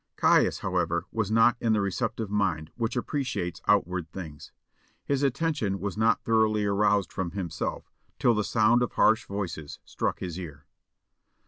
[0.17, 4.51] Caius, however, was not in the receptive mind which appreciates outward things.
[5.05, 10.17] His attention was not thoroughly aroused from himself till the sound of harsh voices struck
[10.17, 10.65] his ear.